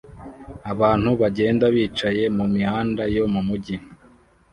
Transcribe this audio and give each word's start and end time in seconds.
abantu 0.71 1.09
bagenda 1.21 1.65
bicaye 1.75 2.23
mumihanda 2.37 3.03
yo 3.15 3.23
mumujyi 3.33 3.75